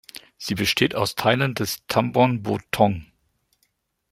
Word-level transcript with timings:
Sie 0.39 0.55
besteht 0.55 0.95
aus 0.95 1.13
Teilen 1.13 1.53
des 1.53 1.85
Tambon 1.85 2.41
Bo 2.41 2.57
Thong. 2.71 3.05